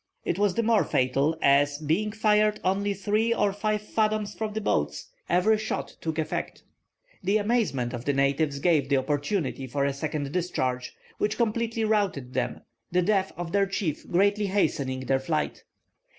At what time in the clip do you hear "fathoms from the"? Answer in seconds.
3.83-4.59